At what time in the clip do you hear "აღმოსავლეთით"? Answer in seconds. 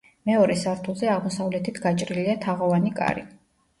1.17-1.77